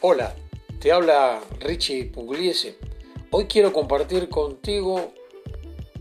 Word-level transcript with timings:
Hola, 0.00 0.32
te 0.78 0.92
habla 0.92 1.40
Richie 1.58 2.04
Pugliese. 2.04 2.78
Hoy 3.32 3.46
quiero 3.46 3.72
compartir 3.72 4.28
contigo 4.28 5.12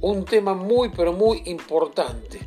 un 0.02 0.24
tema 0.24 0.54
muy 0.54 0.90
pero 0.90 1.14
muy 1.14 1.42
importante. 1.46 2.40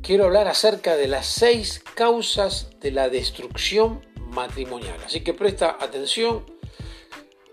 Quiero 0.00 0.26
hablar 0.26 0.46
acerca 0.46 0.94
de 0.94 1.08
las 1.08 1.26
seis 1.26 1.82
causas 1.96 2.70
de 2.78 2.92
la 2.92 3.08
destrucción 3.08 4.06
matrimonial. 4.28 5.00
Así 5.04 5.24
que 5.24 5.34
presta 5.34 5.76
atención 5.80 6.46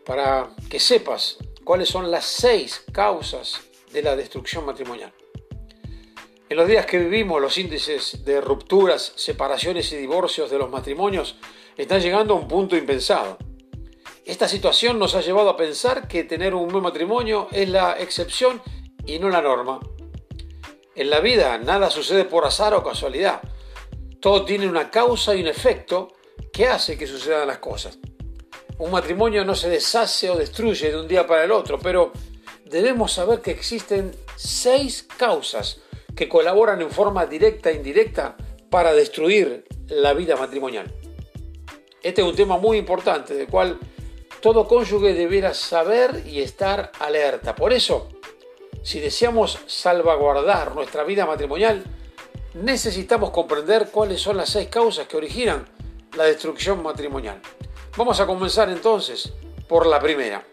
para 0.05 0.55
que 0.69 0.79
sepas 0.79 1.39
cuáles 1.63 1.89
son 1.89 2.11
las 2.11 2.25
seis 2.25 2.83
causas 2.91 3.59
de 3.91 4.03
la 4.03 4.15
destrucción 4.15 4.67
matrimonial. 4.67 5.11
En 6.47 6.57
los 6.57 6.67
días 6.67 6.85
que 6.85 6.99
vivimos, 6.99 7.41
los 7.41 7.57
índices 7.57 8.23
de 8.23 8.39
rupturas, 8.39 9.13
separaciones 9.15 9.91
y 9.93 9.97
divorcios 9.97 10.51
de 10.51 10.59
los 10.59 10.69
matrimonios 10.69 11.37
están 11.77 12.01
llegando 12.01 12.33
a 12.33 12.37
un 12.37 12.47
punto 12.47 12.75
impensado. 12.75 13.37
Esta 14.25 14.47
situación 14.47 14.99
nos 14.99 15.15
ha 15.15 15.21
llevado 15.21 15.49
a 15.49 15.57
pensar 15.57 16.07
que 16.07 16.23
tener 16.23 16.53
un 16.53 16.67
buen 16.67 16.83
matrimonio 16.83 17.47
es 17.51 17.69
la 17.69 17.97
excepción 17.99 18.61
y 19.05 19.19
no 19.19 19.29
la 19.29 19.41
norma. 19.41 19.79
En 20.95 21.09
la 21.09 21.19
vida 21.19 21.57
nada 21.57 21.89
sucede 21.89 22.25
por 22.25 22.45
azar 22.45 22.73
o 22.73 22.83
casualidad. 22.83 23.41
Todo 24.19 24.43
tiene 24.43 24.67
una 24.67 24.89
causa 24.89 25.35
y 25.35 25.41
un 25.41 25.47
efecto 25.47 26.13
que 26.51 26.67
hace 26.67 26.97
que 26.97 27.07
sucedan 27.07 27.47
las 27.47 27.59
cosas. 27.59 27.99
Un 28.79 28.91
matrimonio 28.91 29.45
no 29.45 29.55
se 29.55 29.69
deshace 29.69 30.29
o 30.29 30.35
destruye 30.35 30.91
de 30.91 30.99
un 30.99 31.07
día 31.07 31.25
para 31.25 31.43
el 31.43 31.51
otro, 31.51 31.79
pero 31.79 32.11
debemos 32.65 33.13
saber 33.13 33.41
que 33.41 33.51
existen 33.51 34.11
seis 34.35 35.07
causas 35.17 35.81
que 36.15 36.27
colaboran 36.27 36.81
en 36.81 36.91
forma 36.91 37.25
directa 37.27 37.69
e 37.69 37.75
indirecta 37.75 38.35
para 38.69 38.93
destruir 38.93 39.65
la 39.87 40.13
vida 40.13 40.35
matrimonial. 40.35 40.93
Este 42.03 42.21
es 42.21 42.27
un 42.27 42.35
tema 42.35 42.57
muy 42.57 42.77
importante, 42.77 43.33
del 43.33 43.47
cual 43.47 43.79
todo 44.41 44.67
cónyuge 44.67 45.13
deberá 45.13 45.53
saber 45.53 46.23
y 46.25 46.41
estar 46.41 46.91
alerta. 46.99 47.55
Por 47.55 47.73
eso, 47.73 48.09
si 48.83 48.99
deseamos 48.99 49.59
salvaguardar 49.65 50.75
nuestra 50.75 51.03
vida 51.03 51.25
matrimonial, 51.25 51.83
necesitamos 52.53 53.31
comprender 53.31 53.89
cuáles 53.91 54.21
son 54.21 54.37
las 54.37 54.49
seis 54.49 54.69
causas 54.69 55.07
que 55.07 55.17
originan 55.17 55.67
la 56.15 56.25
destrucción 56.25 56.81
matrimonial. 56.83 57.41
Vamos 57.97 58.19
a 58.19 58.27
comenzar 58.27 58.69
entonces 58.69 59.33
por 59.67 59.87
la 59.87 59.99
primera. 59.99 60.45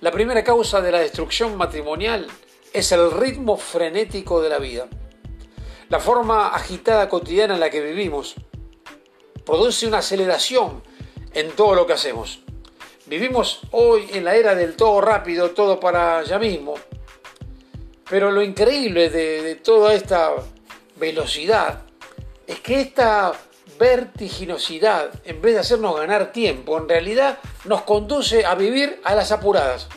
La 0.00 0.10
primera 0.10 0.42
causa 0.42 0.80
de 0.80 0.90
la 0.90 0.98
destrucción 0.98 1.56
matrimonial 1.56 2.26
es 2.72 2.92
el 2.92 3.10
ritmo 3.10 3.56
frenético 3.56 4.42
de 4.42 4.48
la 4.48 4.58
vida. 4.58 4.88
La 5.88 6.00
forma 6.00 6.48
agitada 6.48 7.08
cotidiana 7.08 7.54
en 7.54 7.60
la 7.60 7.70
que 7.70 7.80
vivimos 7.80 8.34
produce 9.44 9.86
una 9.86 9.98
aceleración 9.98 10.82
en 11.32 11.50
todo 11.52 11.74
lo 11.74 11.86
que 11.86 11.92
hacemos. 11.92 12.40
Vivimos 13.06 13.60
hoy 13.72 14.08
en 14.12 14.24
la 14.24 14.34
era 14.34 14.54
del 14.54 14.76
todo 14.76 15.00
rápido, 15.00 15.50
todo 15.50 15.78
para 15.78 16.22
ya 16.22 16.38
mismo. 16.38 16.74
Pero 18.08 18.30
lo 18.30 18.42
increíble 18.42 19.10
de, 19.10 19.42
de 19.42 19.54
toda 19.56 19.94
esta 19.94 20.32
velocidad 20.96 21.82
es 22.46 22.60
que 22.60 22.80
esta 22.80 23.32
vertiginosidad, 23.78 25.10
en 25.24 25.40
vez 25.42 25.54
de 25.54 25.60
hacernos 25.60 25.96
ganar 25.96 26.32
tiempo, 26.32 26.78
en 26.78 26.88
realidad 26.88 27.38
nos 27.64 27.82
conduce 27.82 28.44
a 28.44 28.54
vivir 28.54 29.00
a 29.04 29.14
las 29.14 29.32
apuradas. 29.32 29.88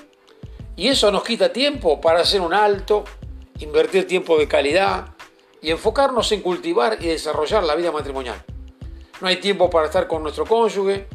Y 0.76 0.90
eso 0.90 1.12
nos 1.12 1.24
quita 1.24 1.52
tiempo 1.52 2.02
para 2.02 2.22
hacer 2.22 2.42
un 2.42 2.54
alto, 2.54 3.04
invertir 3.60 4.08
tiempo 4.08 4.38
de 4.38 4.48
calidad 4.48 5.10
y 5.62 5.72
enfocarnos 5.72 6.32
en 6.32 6.42
cultivar 6.42 6.98
y 7.00 7.08
desarrollar 7.08 7.64
la 7.64 7.76
vida 7.76 7.92
matrimonial. 7.92 8.44
No 9.20 9.28
hay 9.28 9.38
tiempo 9.38 9.70
para 9.70 9.88
estar 9.88 10.08
con 10.08 10.22
nuestro 10.22 10.46
cónyuge, 10.46 11.08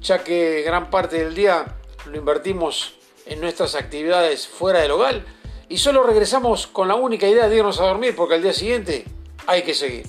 ya 0.00 0.22
que 0.22 0.62
gran 0.62 0.90
parte 0.90 1.18
del 1.18 1.34
día 1.34 1.76
lo 2.06 2.16
invertimos 2.16 2.94
en 3.26 3.40
nuestras 3.40 3.74
actividades 3.74 4.46
fuera 4.46 4.80
del 4.80 4.92
hogar 4.92 5.24
y 5.68 5.78
solo 5.78 6.02
regresamos 6.02 6.66
con 6.66 6.88
la 6.88 6.94
única 6.94 7.26
idea 7.26 7.48
de 7.48 7.56
irnos 7.56 7.80
a 7.80 7.86
dormir 7.86 8.14
porque 8.16 8.34
al 8.34 8.42
día 8.42 8.52
siguiente 8.52 9.04
hay 9.46 9.62
que 9.62 9.74
seguir. 9.74 10.06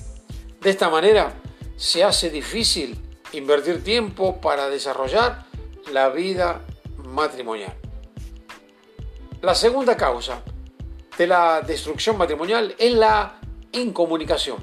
De 0.60 0.70
esta 0.70 0.88
manera 0.88 1.34
se 1.76 2.04
hace 2.04 2.30
difícil 2.30 2.98
invertir 3.32 3.82
tiempo 3.82 4.40
para 4.40 4.68
desarrollar 4.70 5.44
la 5.92 6.08
vida 6.08 6.62
matrimonial. 7.04 7.74
La 9.42 9.54
segunda 9.54 9.96
causa 9.96 10.42
de 11.18 11.26
la 11.26 11.62
destrucción 11.62 12.16
matrimonial 12.16 12.74
es 12.78 12.92
la 12.94 13.40
incomunicación. 13.72 14.58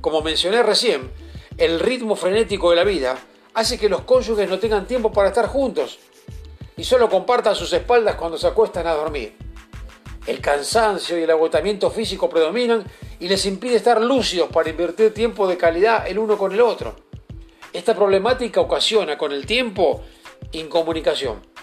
Como 0.00 0.20
mencioné 0.20 0.62
recién, 0.62 1.10
el 1.58 1.80
ritmo 1.80 2.16
frenético 2.16 2.70
de 2.70 2.76
la 2.76 2.84
vida 2.84 3.18
hace 3.54 3.78
que 3.78 3.88
los 3.88 4.02
cónyuges 4.02 4.48
no 4.48 4.58
tengan 4.58 4.86
tiempo 4.86 5.12
para 5.12 5.28
estar 5.28 5.46
juntos 5.46 5.98
y 6.76 6.84
solo 6.84 7.08
compartan 7.08 7.54
sus 7.54 7.72
espaldas 7.72 8.16
cuando 8.16 8.36
se 8.36 8.46
acuestan 8.46 8.86
a 8.86 8.94
dormir. 8.94 9.36
El 10.26 10.40
cansancio 10.40 11.18
y 11.18 11.22
el 11.22 11.30
agotamiento 11.30 11.90
físico 11.90 12.28
predominan 12.28 12.84
y 13.20 13.28
les 13.28 13.44
impide 13.46 13.76
estar 13.76 14.00
lúcidos 14.00 14.48
para 14.48 14.70
invertir 14.70 15.12
tiempo 15.12 15.46
de 15.46 15.56
calidad 15.56 16.08
el 16.08 16.18
uno 16.18 16.36
con 16.38 16.52
el 16.52 16.60
otro. 16.60 16.96
Esta 17.72 17.94
problemática 17.94 18.60
ocasiona 18.60 19.18
con 19.18 19.32
el 19.32 19.46
tiempo 19.46 20.02
incomunicación 20.52 21.54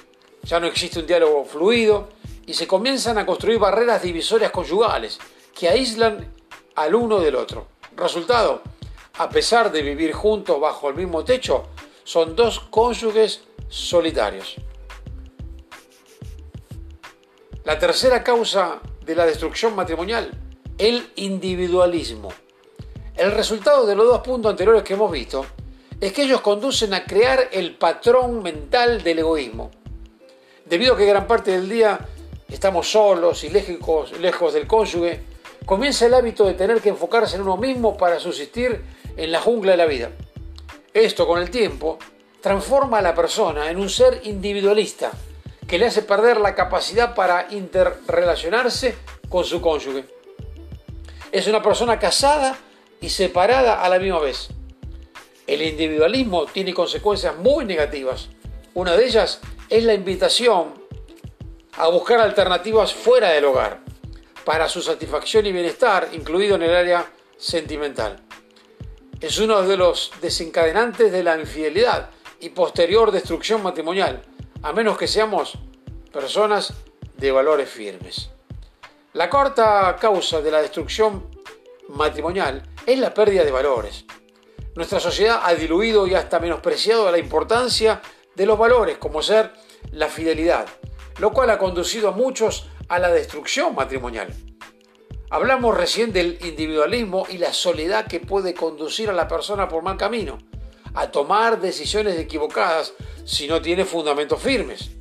ya 0.43 0.59
no 0.59 0.67
existe 0.67 0.99
un 0.99 1.07
diálogo 1.07 1.45
fluido 1.45 2.09
y 2.45 2.53
se 2.53 2.67
comienzan 2.67 3.17
a 3.17 3.25
construir 3.25 3.59
barreras 3.59 4.01
divisorias 4.01 4.51
conyugales 4.51 5.19
que 5.57 5.69
aíslan 5.69 6.31
al 6.75 6.95
uno 6.95 7.19
del 7.19 7.35
otro. 7.35 7.67
Resultado, 7.95 8.61
a 9.21 9.29
pesar 9.29 9.71
de 9.71 9.83
vivir 9.83 10.13
juntos 10.13 10.59
bajo 10.59 10.89
el 10.89 10.95
mismo 10.95 11.23
techo, 11.23 11.65
son 12.03 12.35
dos 12.35 12.59
cónyuges 12.59 13.43
solitarios. 13.69 14.55
La 17.63 17.77
tercera 17.77 18.23
causa 18.23 18.79
de 19.05 19.13
la 19.13 19.27
destrucción 19.27 19.75
matrimonial, 19.75 20.31
el 20.79 21.11
individualismo. 21.17 22.29
El 23.15 23.31
resultado 23.31 23.85
de 23.85 23.95
los 23.95 24.07
dos 24.07 24.21
puntos 24.21 24.49
anteriores 24.49 24.81
que 24.81 24.95
hemos 24.95 25.11
visto 25.11 25.45
es 25.99 26.11
que 26.13 26.23
ellos 26.23 26.41
conducen 26.41 26.91
a 26.95 27.03
crear 27.03 27.47
el 27.51 27.75
patrón 27.75 28.41
mental 28.41 29.03
del 29.03 29.19
egoísmo 29.19 29.69
debido 30.65 30.95
a 30.95 30.97
que 30.97 31.05
gran 31.05 31.27
parte 31.27 31.51
del 31.51 31.69
día 31.69 31.99
estamos 32.49 32.91
solos 32.91 33.43
y 33.43 33.51
lejos, 33.51 34.11
del 34.51 34.65
cónyuge, 34.65 35.19
comienza 35.63 36.07
el 36.07 36.15
hábito 36.15 36.43
de 36.45 36.55
tener 36.55 36.81
que 36.81 36.89
enfocarse 36.89 37.35
en 37.35 37.43
uno 37.43 37.57
mismo 37.57 37.95
para 37.95 38.19
subsistir 38.19 38.81
en 39.17 39.31
la 39.31 39.41
jungla 39.41 39.71
de 39.71 39.77
la 39.77 39.85
vida. 39.85 40.11
Esto 40.93 41.27
con 41.27 41.41
el 41.41 41.49
tiempo 41.49 41.97
transforma 42.41 42.99
a 42.99 43.01
la 43.01 43.15
persona 43.15 43.69
en 43.69 43.79
un 43.79 43.89
ser 43.89 44.21
individualista 44.23 45.11
que 45.67 45.77
le 45.77 45.85
hace 45.85 46.01
perder 46.01 46.41
la 46.41 46.55
capacidad 46.55 47.15
para 47.15 47.47
interrelacionarse 47.51 48.95
con 49.29 49.45
su 49.45 49.61
cónyuge. 49.61 50.05
Es 51.31 51.47
una 51.47 51.61
persona 51.63 51.97
casada 51.97 52.57
y 52.99 53.09
separada 53.09 53.81
a 53.81 53.87
la 53.87 53.99
misma 53.99 54.19
vez. 54.19 54.49
El 55.47 55.61
individualismo 55.61 56.45
tiene 56.45 56.73
consecuencias 56.73 57.37
muy 57.37 57.63
negativas. 57.63 58.27
Una 58.73 58.97
de 58.97 59.05
ellas 59.05 59.39
es 59.69 59.83
la 59.85 59.93
invitación 59.93 60.73
a 61.77 61.87
buscar 61.87 62.19
alternativas 62.19 62.93
fuera 62.93 63.29
del 63.29 63.45
hogar 63.45 63.79
para 64.43 64.67
su 64.67 64.81
satisfacción 64.81 65.45
y 65.45 65.51
bienestar, 65.51 66.09
incluido 66.11 66.55
en 66.55 66.63
el 66.63 66.75
área 66.75 67.05
sentimental. 67.37 68.17
Es 69.21 69.37
uno 69.37 69.61
de 69.61 69.77
los 69.77 70.11
desencadenantes 70.19 71.11
de 71.11 71.21
la 71.21 71.39
infidelidad 71.39 72.09
y 72.39 72.49
posterior 72.49 73.11
destrucción 73.11 73.61
matrimonial, 73.61 74.23
a 74.63 74.73
menos 74.73 74.97
que 74.97 75.07
seamos 75.07 75.59
personas 76.11 76.73
de 77.17 77.31
valores 77.31 77.69
firmes. 77.69 78.31
La 79.13 79.29
cuarta 79.29 79.95
causa 80.01 80.41
de 80.41 80.49
la 80.49 80.63
destrucción 80.63 81.27
matrimonial 81.89 82.67
es 82.87 82.97
la 82.97 83.13
pérdida 83.13 83.43
de 83.43 83.51
valores. 83.51 84.05
Nuestra 84.73 84.99
sociedad 84.99 85.41
ha 85.43 85.53
diluido 85.53 86.07
y 86.07 86.15
hasta 86.15 86.39
menospreciado 86.39 87.11
la 87.11 87.19
importancia 87.19 88.01
de 88.33 88.45
los 88.47 88.57
valores, 88.57 88.97
como 88.97 89.21
ser 89.21 89.51
la 89.91 90.07
fidelidad, 90.07 90.65
lo 91.19 91.31
cual 91.31 91.51
ha 91.51 91.59
conducido 91.59 92.09
a 92.09 92.13
muchos 92.13 92.69
a 92.87 92.97
la 92.97 93.09
destrucción 93.09 93.75
matrimonial. 93.75 94.33
Hablamos 95.33 95.77
recién 95.77 96.11
del 96.11 96.37
individualismo 96.41 97.25
y 97.29 97.37
la 97.37 97.53
soledad 97.53 98.05
que 98.05 98.19
puede 98.19 98.53
conducir 98.53 99.09
a 99.09 99.13
la 99.13 99.29
persona 99.29 99.69
por 99.69 99.81
mal 99.81 99.95
camino, 99.95 100.37
a 100.93 101.09
tomar 101.09 101.61
decisiones 101.61 102.19
equivocadas 102.19 102.91
si 103.23 103.47
no 103.47 103.61
tiene 103.61 103.85
fundamentos 103.85 104.41
firmes. 104.41 104.91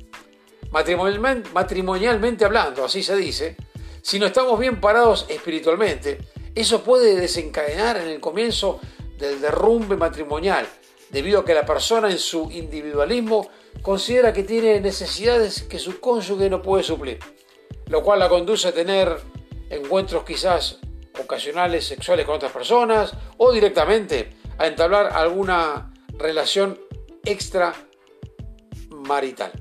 Matrimonialmente, 0.71 1.49
matrimonialmente 1.49 2.45
hablando, 2.45 2.85
así 2.85 3.03
se 3.03 3.17
dice, 3.17 3.57
si 4.01 4.19
no 4.19 4.25
estamos 4.25 4.57
bien 4.57 4.79
parados 4.79 5.25
espiritualmente, 5.27 6.19
eso 6.55 6.81
puede 6.81 7.17
desencadenar 7.17 7.97
en 7.97 8.07
el 8.07 8.21
comienzo 8.21 8.79
del 9.17 9.41
derrumbe 9.41 9.97
matrimonial 9.97 10.65
debido 11.09 11.41
a 11.41 11.45
que 11.45 11.53
la 11.53 11.65
persona 11.65 12.09
en 12.09 12.19
su 12.19 12.49
individualismo 12.51 13.49
considera 13.81 14.31
que 14.31 14.43
tiene 14.43 14.79
necesidades 14.79 15.63
que 15.63 15.77
su 15.77 15.99
cónyuge 15.99 16.49
no 16.49 16.61
puede 16.61 16.83
suplir, 16.85 17.19
lo 17.87 18.01
cual 18.01 18.19
la 18.19 18.29
conduce 18.29 18.69
a 18.69 18.73
tener 18.73 19.40
encuentros 19.71 20.23
quizás 20.23 20.77
ocasionales 21.19 21.87
sexuales 21.87 22.25
con 22.25 22.35
otras 22.35 22.51
personas 22.51 23.13
o 23.37 23.51
directamente 23.51 24.35
a 24.57 24.67
entablar 24.67 25.13
alguna 25.13 25.93
relación 26.17 26.79
extramarital. 27.23 29.51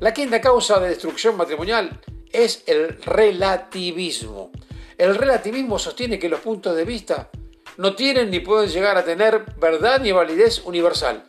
La 0.00 0.12
quinta 0.12 0.40
causa 0.40 0.80
de 0.80 0.88
destrucción 0.88 1.36
matrimonial 1.36 2.00
es 2.32 2.64
el 2.66 3.00
relativismo. 3.02 4.50
El 4.98 5.14
relativismo 5.14 5.78
sostiene 5.78 6.18
que 6.18 6.28
los 6.28 6.40
puntos 6.40 6.74
de 6.74 6.84
vista 6.84 7.30
no 7.76 7.94
tienen 7.94 8.30
ni 8.30 8.40
pueden 8.40 8.70
llegar 8.70 8.96
a 8.96 9.04
tener 9.04 9.44
verdad 9.58 10.00
ni 10.00 10.12
validez 10.12 10.62
universal, 10.64 11.24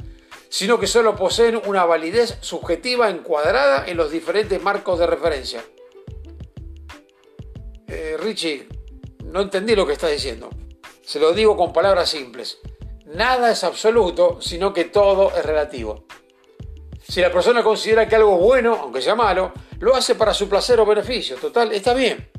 sino 0.49 0.79
que 0.79 0.87
solo 0.87 1.15
poseen 1.15 1.61
una 1.65 1.85
validez 1.85 2.37
subjetiva 2.41 3.09
encuadrada 3.09 3.85
en 3.87 3.97
los 3.97 4.11
diferentes 4.11 4.61
marcos 4.61 4.99
de 4.99 5.07
referencia. 5.07 5.63
Eh, 8.05 8.17
Richie, 8.17 8.67
no 9.23 9.39
entendí 9.39 9.77
lo 9.77 9.87
que 9.87 9.93
está 9.93 10.09
diciendo. 10.09 10.49
Se 11.03 11.21
lo 11.21 11.31
digo 11.31 11.55
con 11.55 11.71
palabras 11.71 12.09
simples. 12.09 12.57
Nada 13.05 13.49
es 13.49 13.63
absoluto, 13.63 14.41
sino 14.41 14.73
que 14.73 14.83
todo 14.83 15.31
es 15.33 15.45
relativo. 15.45 16.03
Si 17.07 17.21
la 17.21 17.31
persona 17.31 17.63
considera 17.63 18.05
que 18.05 18.17
algo 18.17 18.35
es 18.35 18.41
bueno, 18.41 18.77
aunque 18.81 19.01
sea 19.01 19.15
malo, 19.15 19.53
lo 19.79 19.95
hace 19.95 20.15
para 20.15 20.33
su 20.33 20.49
placer 20.49 20.81
o 20.81 20.85
beneficio. 20.85 21.37
Total, 21.37 21.71
está 21.71 21.93
bien. 21.93 22.29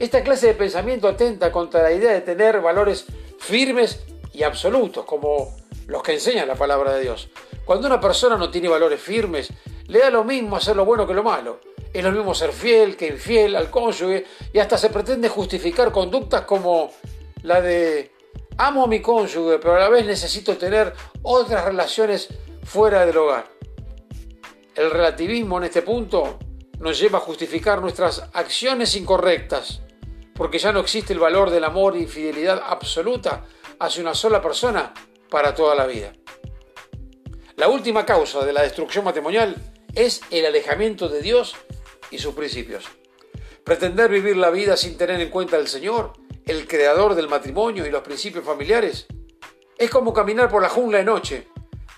Esta 0.00 0.24
clase 0.24 0.48
de 0.48 0.54
pensamiento 0.54 1.06
atenta 1.06 1.52
contra 1.52 1.80
la 1.80 1.92
idea 1.92 2.10
de 2.10 2.22
tener 2.22 2.60
valores 2.60 3.06
firmes 3.38 4.00
y 4.32 4.42
absolutos, 4.42 5.04
como 5.04 5.54
los 5.86 6.02
que 6.02 6.14
enseña 6.14 6.44
la 6.44 6.56
palabra 6.56 6.94
de 6.94 7.02
Dios. 7.02 7.28
Cuando 7.64 7.86
una 7.86 8.00
persona 8.00 8.36
no 8.36 8.50
tiene 8.50 8.66
valores 8.66 9.00
firmes, 9.00 9.48
le 9.86 10.00
da 10.00 10.10
lo 10.10 10.24
mismo 10.24 10.56
hacer 10.56 10.74
lo 10.74 10.84
bueno 10.84 11.06
que 11.06 11.14
lo 11.14 11.22
malo. 11.22 11.60
Es 11.92 12.02
lo 12.02 12.10
mismo 12.10 12.34
ser 12.34 12.52
fiel 12.52 12.96
que 12.96 13.08
infiel 13.08 13.54
al 13.54 13.70
cónyuge 13.70 14.24
y 14.52 14.58
hasta 14.58 14.78
se 14.78 14.88
pretende 14.88 15.28
justificar 15.28 15.92
conductas 15.92 16.42
como 16.42 16.90
la 17.42 17.60
de 17.60 18.12
amo 18.56 18.84
a 18.84 18.86
mi 18.86 19.00
cónyuge, 19.00 19.58
pero 19.58 19.76
a 19.76 19.80
la 19.80 19.88
vez 19.88 20.06
necesito 20.06 20.56
tener 20.56 20.92
otras 21.22 21.64
relaciones 21.64 22.28
fuera 22.64 23.04
del 23.04 23.16
hogar. 23.18 23.46
El 24.74 24.90
relativismo 24.90 25.58
en 25.58 25.64
este 25.64 25.82
punto 25.82 26.38
nos 26.78 26.98
lleva 26.98 27.18
a 27.18 27.22
justificar 27.22 27.80
nuestras 27.80 28.24
acciones 28.32 28.96
incorrectas, 28.96 29.82
porque 30.34 30.58
ya 30.58 30.72
no 30.72 30.80
existe 30.80 31.12
el 31.12 31.18
valor 31.18 31.50
del 31.50 31.64
amor 31.64 31.96
y 31.96 32.06
fidelidad 32.06 32.62
absoluta 32.64 33.44
hacia 33.78 34.02
una 34.02 34.14
sola 34.14 34.40
persona 34.40 34.94
para 35.28 35.54
toda 35.54 35.74
la 35.74 35.86
vida. 35.86 36.12
La 37.56 37.68
última 37.68 38.06
causa 38.06 38.44
de 38.44 38.52
la 38.52 38.62
destrucción 38.62 39.04
matrimonial 39.04 39.56
es 39.94 40.22
el 40.30 40.46
alejamiento 40.46 41.08
de 41.08 41.20
Dios 41.20 41.54
y 42.12 42.18
sus 42.18 42.34
principios. 42.34 42.84
Pretender 43.64 44.10
vivir 44.10 44.36
la 44.36 44.50
vida 44.50 44.76
sin 44.76 44.96
tener 44.96 45.20
en 45.20 45.30
cuenta 45.30 45.56
al 45.56 45.66
Señor, 45.66 46.12
el 46.46 46.66
creador 46.66 47.14
del 47.14 47.28
matrimonio 47.28 47.86
y 47.86 47.90
los 47.90 48.02
principios 48.02 48.44
familiares, 48.44 49.06
es 49.78 49.90
como 49.90 50.12
caminar 50.12 50.48
por 50.48 50.62
la 50.62 50.68
jungla 50.68 50.98
de 50.98 51.04
noche, 51.04 51.48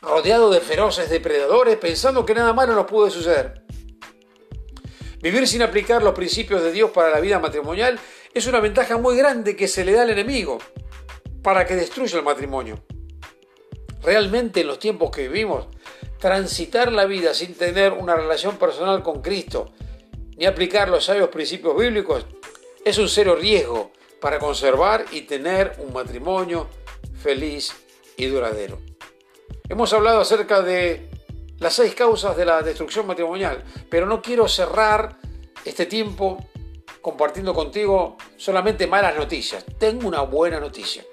rodeado 0.00 0.50
de 0.50 0.60
feroces 0.60 1.10
depredadores, 1.10 1.76
pensando 1.76 2.24
que 2.24 2.34
nada 2.34 2.52
malo 2.52 2.74
nos 2.74 2.86
puede 2.86 3.10
suceder. 3.10 3.62
Vivir 5.20 5.48
sin 5.48 5.62
aplicar 5.62 6.02
los 6.02 6.14
principios 6.14 6.62
de 6.62 6.70
Dios 6.70 6.90
para 6.90 7.10
la 7.10 7.20
vida 7.20 7.38
matrimonial 7.38 7.98
es 8.34 8.46
una 8.46 8.60
ventaja 8.60 8.98
muy 8.98 9.16
grande 9.16 9.56
que 9.56 9.68
se 9.68 9.84
le 9.84 9.92
da 9.92 10.02
al 10.02 10.10
enemigo 10.10 10.58
para 11.42 11.66
que 11.66 11.76
destruya 11.76 12.18
el 12.18 12.24
matrimonio. 12.24 12.84
Realmente 14.02 14.60
en 14.60 14.66
los 14.66 14.78
tiempos 14.78 15.10
que 15.10 15.28
vivimos, 15.28 15.68
transitar 16.18 16.92
la 16.92 17.06
vida 17.06 17.32
sin 17.32 17.54
tener 17.54 17.92
una 17.92 18.16
relación 18.16 18.56
personal 18.58 19.02
con 19.02 19.22
Cristo 19.22 19.72
ni 20.36 20.46
aplicar 20.46 20.88
los 20.88 21.04
sabios 21.04 21.28
principios 21.28 21.76
bíblicos 21.76 22.26
es 22.84 22.98
un 22.98 23.08
serio 23.08 23.34
riesgo 23.36 23.92
para 24.20 24.38
conservar 24.38 25.04
y 25.12 25.22
tener 25.22 25.76
un 25.78 25.92
matrimonio 25.92 26.68
feliz 27.22 27.72
y 28.16 28.26
duradero. 28.26 28.78
Hemos 29.68 29.92
hablado 29.92 30.20
acerca 30.20 30.62
de 30.62 31.08
las 31.58 31.74
seis 31.74 31.94
causas 31.94 32.36
de 32.36 32.44
la 32.44 32.62
destrucción 32.62 33.06
matrimonial, 33.06 33.64
pero 33.88 34.06
no 34.06 34.20
quiero 34.20 34.48
cerrar 34.48 35.18
este 35.64 35.86
tiempo 35.86 36.46
compartiendo 37.00 37.54
contigo 37.54 38.16
solamente 38.36 38.86
malas 38.86 39.16
noticias. 39.16 39.64
Tengo 39.78 40.08
una 40.08 40.22
buena 40.22 40.60
noticia, 40.60 41.04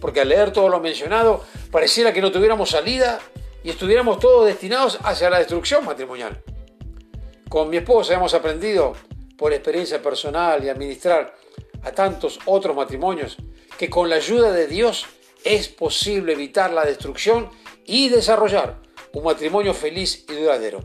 porque 0.00 0.20
al 0.20 0.28
leer 0.28 0.52
todo 0.52 0.68
lo 0.68 0.80
mencionado 0.80 1.44
pareciera 1.70 2.12
que 2.12 2.20
no 2.20 2.30
tuviéramos 2.30 2.70
salida 2.70 3.18
y 3.64 3.70
estuviéramos 3.70 4.18
todos 4.18 4.46
destinados 4.46 4.98
hacia 5.02 5.30
la 5.30 5.38
destrucción 5.38 5.84
matrimonial. 5.84 6.42
Con 7.48 7.70
mi 7.70 7.76
esposa 7.76 8.14
hemos 8.14 8.34
aprendido 8.34 8.94
por 9.38 9.52
experiencia 9.52 10.02
personal 10.02 10.64
y 10.64 10.68
administrar 10.68 11.34
a 11.82 11.92
tantos 11.92 12.40
otros 12.46 12.74
matrimonios 12.74 13.36
que 13.78 13.88
con 13.88 14.10
la 14.10 14.16
ayuda 14.16 14.52
de 14.52 14.66
Dios 14.66 15.06
es 15.44 15.68
posible 15.68 16.32
evitar 16.32 16.72
la 16.72 16.84
destrucción 16.84 17.48
y 17.84 18.08
desarrollar 18.08 18.82
un 19.12 19.22
matrimonio 19.22 19.74
feliz 19.74 20.24
y 20.28 20.34
duradero. 20.34 20.80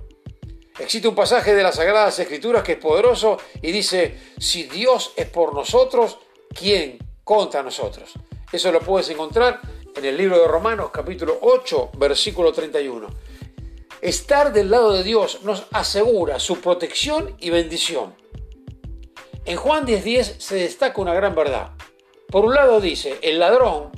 Existe 0.77 1.07
un 1.07 1.15
pasaje 1.15 1.55
de 1.55 1.63
las 1.63 1.75
Sagradas 1.75 2.19
Escrituras 2.19 2.63
que 2.63 2.73
es 2.73 2.77
poderoso 2.77 3.37
y 3.61 3.71
dice, 3.71 4.19
si 4.37 4.63
Dios 4.63 5.13
es 5.15 5.27
por 5.27 5.55
nosotros, 5.55 6.19
¿quién 6.53 6.99
contra 7.23 7.63
nosotros? 7.63 8.13
Eso 8.51 8.71
lo 8.71 8.81
puedes 8.81 9.09
encontrar 9.09 9.61
en 9.95 10.05
el 10.05 10.15
libro 10.15 10.39
de 10.39 10.47
Romanos 10.47 10.91
capítulo 10.93 11.39
8, 11.41 11.91
versículo 11.97 12.53
31. 12.53 13.07
Estar 14.01 14.51
del 14.51 14.71
lado 14.71 14.93
de 14.93 15.03
Dios 15.03 15.43
nos 15.43 15.65
asegura 15.71 16.39
su 16.39 16.59
protección 16.59 17.35
y 17.39 17.51
bendición. 17.51 18.15
En 19.45 19.57
Juan 19.57 19.85
10:10 19.85 20.03
10 20.03 20.35
se 20.39 20.55
destaca 20.55 20.99
una 21.01 21.13
gran 21.13 21.35
verdad. 21.35 21.71
Por 22.27 22.45
un 22.45 22.55
lado 22.55 22.81
dice, 22.81 23.19
el 23.21 23.37
ladrón 23.37 23.91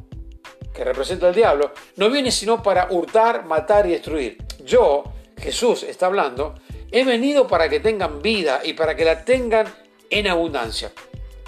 que 0.74 0.84
representa 0.84 1.28
al 1.28 1.36
diablo, 1.36 1.72
no 1.96 2.10
viene 2.10 2.32
sino 2.32 2.62
para 2.62 2.88
hurtar, 2.90 3.46
matar 3.46 3.86
y 3.86 3.92
destruir. 3.92 4.38
Yo, 4.66 5.04
Jesús 5.38 5.84
está 5.84 6.08
hablando, 6.08 6.56
he 6.92 7.06
venido 7.06 7.48
para 7.48 7.70
que 7.70 7.80
tengan 7.80 8.22
vida 8.22 8.62
y 8.64 8.74
para 8.74 8.96
que 8.96 9.06
la 9.06 9.24
tengan 9.24 9.74
en 10.10 10.28
abundancia. 10.28 10.92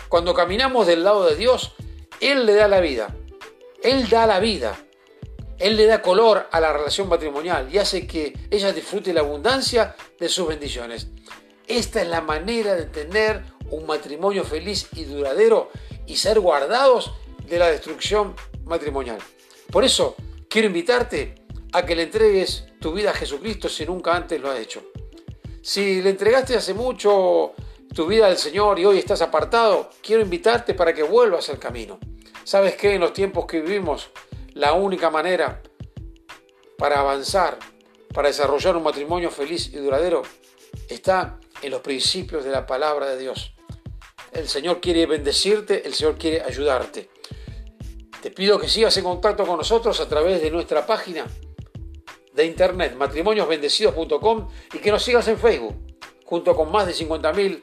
Cuando 0.08 0.34
caminamos 0.34 0.88
del 0.88 1.04
lado 1.04 1.26
de 1.26 1.36
Dios, 1.36 1.74
Él 2.22 2.46
le 2.46 2.54
da 2.54 2.68
la 2.68 2.80
vida. 2.80 3.14
Él 3.84 4.08
da 4.10 4.28
la 4.28 4.40
vida. 4.40 4.78
Él 5.60 5.78
le 5.78 5.86
da 5.86 6.02
color 6.02 6.48
a 6.52 6.60
la 6.60 6.74
relación 6.74 7.08
matrimonial 7.08 7.74
y 7.74 7.78
hace 7.78 8.06
que 8.06 8.34
ella 8.52 8.74
disfrute 8.74 9.14
la 9.14 9.22
abundancia 9.22 9.96
de 10.20 10.30
sus 10.30 10.48
bendiciones. 10.48 11.08
Esta 11.68 12.02
es 12.02 12.08
la 12.08 12.22
manera 12.22 12.76
de 12.76 12.86
tener 12.86 13.44
un 13.72 13.86
matrimonio 13.86 14.44
feliz 14.44 14.88
y 14.94 15.06
duradero 15.06 15.72
y 16.06 16.18
ser 16.18 16.40
guardados 16.40 17.14
de 17.48 17.58
la 17.58 17.68
destrucción 17.68 18.36
matrimonial. 18.66 19.18
Por 19.72 19.84
eso 19.84 20.16
quiero 20.50 20.68
invitarte 20.68 21.36
a 21.72 21.86
que 21.86 21.96
le 21.96 22.04
entregues 22.04 22.66
tu 22.80 22.94
vida 22.94 23.12
a 23.12 23.14
Jesucristo 23.14 23.70
si 23.70 23.86
nunca 23.86 24.16
antes 24.16 24.40
lo 24.40 24.52
has 24.52 24.60
hecho. 24.60 24.84
Si 25.62 26.02
le 26.02 26.12
entregaste 26.12 26.56
hace 26.56 26.74
mucho 26.74 27.54
tu 27.94 28.06
vida 28.06 28.28
al 28.28 28.38
Señor 28.38 28.78
y 28.80 28.86
hoy 28.86 29.00
estás 29.00 29.22
apartado, 29.22 29.90
quiero 30.02 30.22
invitarte 30.22 30.74
para 30.74 30.94
que 30.94 31.02
vuelvas 31.02 31.50
al 31.50 31.60
camino. 31.60 32.00
¿Sabes 32.44 32.76
que 32.76 32.94
En 32.94 33.02
los 33.02 33.14
tiempos 33.14 33.46
que 33.48 33.62
vivimos, 33.62 34.12
la 34.56 34.74
única 34.74 35.10
manera 35.10 35.62
para 36.78 37.02
avanzar, 37.02 37.60
para 38.14 38.30
desarrollar 38.30 38.76
un 38.78 38.84
matrimonio 38.84 39.30
feliz 39.30 39.68
y 39.74 39.78
duradero, 39.78 40.24
está 40.90 41.40
en 41.62 41.72
los 41.72 41.82
principios 41.82 42.46
de 42.46 42.52
la 42.52 42.66
palabra 42.66 43.08
de 43.08 43.18
Dios. 43.18 43.54
El 44.32 44.48
Señor 44.48 44.80
quiere 44.80 45.06
bendecirte, 45.06 45.86
el 45.86 45.94
Señor 45.94 46.18
quiere 46.18 46.42
ayudarte. 46.42 47.10
Te 48.22 48.32
pido 48.32 48.58
que 48.58 48.70
sigas 48.70 48.96
en 48.98 49.04
contacto 49.04 49.46
con 49.46 49.58
nosotros 49.58 50.00
a 50.00 50.08
través 50.08 50.42
de 50.42 50.50
nuestra 50.50 50.86
página 50.86 51.26
de 52.34 52.46
internet 52.46 52.96
matrimoniosbendecidos.com 52.96 54.50
y 54.74 54.78
que 54.80 54.92
nos 54.92 55.04
sigas 55.04 55.28
en 55.28 55.38
Facebook, 55.38 55.76
junto 56.24 56.56
con 56.56 56.72
más 56.72 56.88
de 56.88 56.94
50.000 56.94 57.62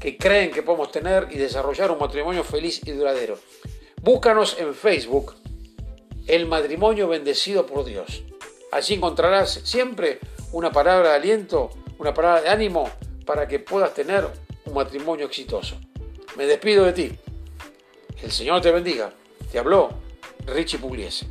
que 0.00 0.18
creen 0.18 0.50
que 0.50 0.64
podemos 0.64 0.90
tener 0.90 1.28
y 1.30 1.36
desarrollar 1.36 1.92
un 1.92 1.98
matrimonio 1.98 2.42
feliz 2.42 2.80
y 2.84 2.90
duradero. 2.90 3.38
Búscanos 4.02 4.56
en 4.58 4.74
Facebook, 4.74 5.36
El 6.26 6.46
matrimonio 6.46 7.08
bendecido 7.08 7.66
por 7.66 7.84
Dios. 7.84 8.22
Allí 8.70 8.94
encontrarás 8.94 9.60
siempre 9.64 10.20
una 10.52 10.70
palabra 10.70 11.10
de 11.10 11.16
aliento, 11.16 11.70
una 11.98 12.14
palabra 12.14 12.42
de 12.42 12.48
ánimo 12.48 12.88
para 13.26 13.48
que 13.48 13.58
puedas 13.58 13.92
tener 13.94 14.26
un 14.64 14.74
matrimonio 14.74 15.26
exitoso. 15.26 15.76
Me 16.36 16.46
despido 16.46 16.84
de 16.84 16.92
ti. 16.92 17.18
El 18.22 18.30
Señor 18.30 18.60
te 18.60 18.70
bendiga. 18.70 19.12
Te 19.50 19.58
habló 19.58 19.90
Richie 20.46 20.78
Pugliese. 20.78 21.26